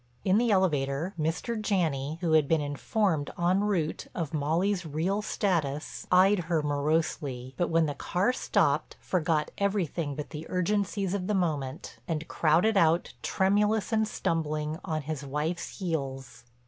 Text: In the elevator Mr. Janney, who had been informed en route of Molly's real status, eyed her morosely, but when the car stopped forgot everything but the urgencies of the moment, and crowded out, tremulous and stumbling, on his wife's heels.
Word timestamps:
In 0.25 0.39
the 0.39 0.49
elevator 0.49 1.13
Mr. 1.19 1.61
Janney, 1.61 2.17
who 2.21 2.31
had 2.31 2.47
been 2.47 2.59
informed 2.59 3.29
en 3.37 3.63
route 3.63 4.07
of 4.15 4.33
Molly's 4.33 4.83
real 4.83 5.21
status, 5.21 6.07
eyed 6.11 6.45
her 6.45 6.63
morosely, 6.63 7.53
but 7.55 7.69
when 7.69 7.85
the 7.85 7.93
car 7.93 8.33
stopped 8.33 8.95
forgot 8.99 9.51
everything 9.59 10.15
but 10.15 10.31
the 10.31 10.47
urgencies 10.49 11.13
of 11.13 11.27
the 11.27 11.35
moment, 11.35 11.99
and 12.07 12.27
crowded 12.27 12.77
out, 12.77 13.13
tremulous 13.21 13.91
and 13.93 14.07
stumbling, 14.07 14.79
on 14.83 15.03
his 15.03 15.23
wife's 15.23 15.77
heels. 15.77 16.45